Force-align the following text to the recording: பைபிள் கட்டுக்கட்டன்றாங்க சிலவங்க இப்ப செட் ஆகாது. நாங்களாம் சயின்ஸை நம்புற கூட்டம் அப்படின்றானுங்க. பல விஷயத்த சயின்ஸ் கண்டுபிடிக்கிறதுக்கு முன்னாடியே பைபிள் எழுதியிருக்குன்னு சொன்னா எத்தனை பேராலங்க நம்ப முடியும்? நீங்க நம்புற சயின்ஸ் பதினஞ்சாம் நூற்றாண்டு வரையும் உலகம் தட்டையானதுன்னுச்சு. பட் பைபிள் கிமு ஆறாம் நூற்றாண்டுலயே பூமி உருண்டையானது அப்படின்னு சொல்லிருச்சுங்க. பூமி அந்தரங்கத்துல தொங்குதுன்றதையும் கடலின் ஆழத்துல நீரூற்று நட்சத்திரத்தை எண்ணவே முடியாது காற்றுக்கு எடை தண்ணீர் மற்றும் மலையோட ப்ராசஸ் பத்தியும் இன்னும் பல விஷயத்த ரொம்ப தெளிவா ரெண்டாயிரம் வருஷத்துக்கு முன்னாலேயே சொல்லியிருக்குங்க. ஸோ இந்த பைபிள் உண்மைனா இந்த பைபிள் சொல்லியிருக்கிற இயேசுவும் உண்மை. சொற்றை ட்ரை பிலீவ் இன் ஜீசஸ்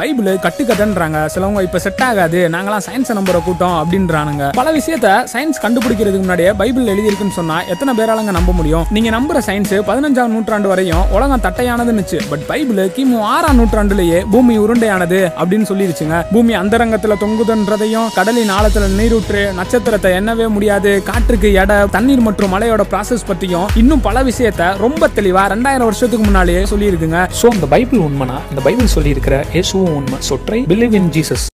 பைபிள் 0.00 0.28
கட்டுக்கட்டன்றாங்க 0.46 1.18
சிலவங்க 1.34 1.60
இப்ப 1.66 1.78
செட் 1.84 2.02
ஆகாது. 2.08 2.40
நாங்களாம் 2.54 2.84
சயின்ஸை 2.86 3.14
நம்புற 3.18 3.38
கூட்டம் 3.46 3.76
அப்படின்றானுங்க. 3.80 4.44
பல 4.58 4.68
விஷயத்த 4.78 5.08
சயின்ஸ் 5.32 5.62
கண்டுபிடிக்கிறதுக்கு 5.64 6.24
முன்னாடியே 6.24 6.50
பைபிள் 6.60 6.90
எழுதியிருக்குன்னு 6.92 7.36
சொன்னா 7.38 7.56
எத்தனை 7.72 7.92
பேராலங்க 8.00 8.32
நம்ப 8.38 8.52
முடியும்? 8.58 8.84
நீங்க 8.96 9.10
நம்புற 9.16 9.40
சயின்ஸ் 9.48 9.74
பதினஞ்சாம் 9.88 10.32
நூற்றாண்டு 10.34 10.70
வரையும் 10.72 11.04
உலகம் 11.16 11.44
தட்டையானதுன்னுச்சு. 11.46 12.20
பட் 12.32 12.44
பைபிள் 12.50 12.80
கிமு 12.96 13.18
ஆறாம் 13.34 13.58
நூற்றாண்டுலயே 13.60 14.20
பூமி 14.34 14.56
உருண்டையானது 14.64 15.20
அப்படின்னு 15.40 15.68
சொல்லிருச்சுங்க. 15.72 16.18
பூமி 16.34 16.54
அந்தரங்கத்துல 16.62 17.16
தொங்குதுன்றதையும் 17.24 18.08
கடலின் 18.18 18.52
ஆழத்துல 18.58 18.90
நீரூற்று 18.98 19.42
நட்சத்திரத்தை 19.58 20.12
எண்ணவே 20.20 20.48
முடியாது 20.56 20.92
காற்றுக்கு 21.10 21.50
எடை 21.62 21.78
தண்ணீர் 21.96 22.24
மற்றும் 22.28 22.54
மலையோட 22.56 22.84
ப்ராசஸ் 22.92 23.26
பத்தியும் 23.30 23.68
இன்னும் 23.82 24.04
பல 24.08 24.22
விஷயத்த 24.30 24.70
ரொம்ப 24.84 25.10
தெளிவா 25.18 25.44
ரெண்டாயிரம் 25.54 25.88
வருஷத்துக்கு 25.90 26.24
முன்னாலேயே 26.28 26.62
சொல்லியிருக்குங்க. 26.72 27.20
ஸோ 27.40 27.46
இந்த 27.58 27.68
பைபிள் 27.74 28.04
உண்மைனா 28.08 28.38
இந்த 28.52 28.62
பைபிள் 28.68 28.94
சொல்லியிருக்கிற 28.96 29.36
இயேசுவும் 29.54 29.86
உண்மை. 29.94 30.18
சொற்றை 30.18 30.64
ட்ரை 30.64 30.68
பிலீவ் 30.68 30.94
இன் 30.94 31.10
ஜீசஸ் 31.10 31.47